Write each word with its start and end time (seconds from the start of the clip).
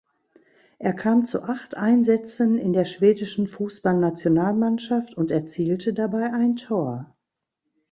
Er 0.79 0.93
kam 0.95 1.25
zu 1.27 1.43
acht 1.43 1.77
Einsätzen 1.77 2.57
in 2.57 2.73
der 2.73 2.85
schwedischen 2.85 3.47
Fußballnationalmannschaft 3.47 5.13
und 5.13 5.29
erzielte 5.29 5.93
dabei 5.93 6.33
ein 6.33 6.55
Tor. 6.55 7.15